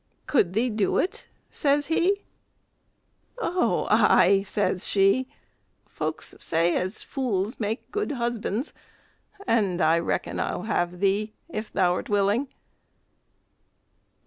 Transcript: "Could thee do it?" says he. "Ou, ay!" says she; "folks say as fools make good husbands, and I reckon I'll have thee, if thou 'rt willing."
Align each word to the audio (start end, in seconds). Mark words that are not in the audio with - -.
"Could 0.25 0.53
thee 0.53 0.71
do 0.71 0.97
it?" 0.97 1.27
says 1.51 1.85
he. 1.85 2.23
"Ou, 3.43 3.85
ay!" 3.91 4.43
says 4.47 4.87
she; 4.87 5.27
"folks 5.85 6.33
say 6.39 6.75
as 6.75 7.03
fools 7.03 7.59
make 7.59 7.91
good 7.91 8.13
husbands, 8.13 8.73
and 9.45 9.79
I 9.79 9.99
reckon 9.99 10.39
I'll 10.39 10.63
have 10.63 11.01
thee, 11.01 11.33
if 11.49 11.71
thou 11.71 11.95
'rt 11.95 12.09
willing." 12.09 12.47